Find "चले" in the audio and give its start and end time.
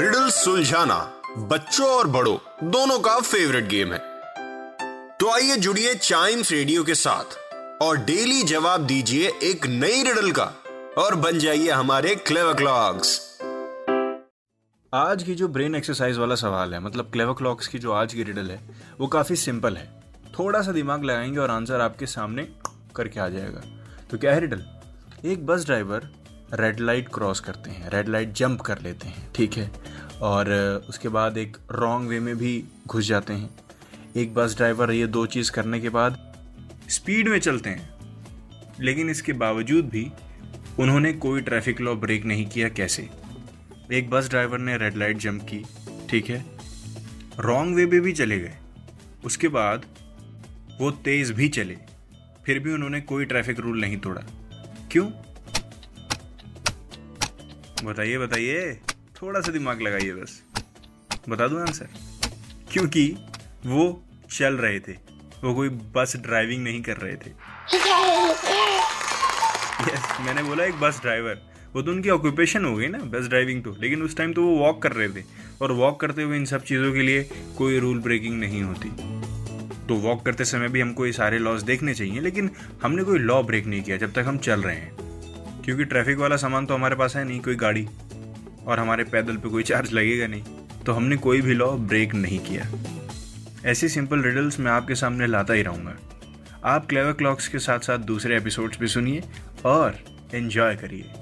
48.12-48.38, 51.48-51.76